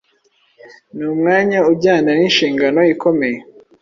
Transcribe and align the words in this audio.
ni 0.95 1.03
umwanya 1.13 1.59
ujyana 1.71 2.09
n’inshingano 2.17 2.79
ikomeye 2.93 3.39